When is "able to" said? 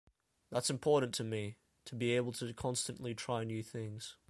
2.15-2.51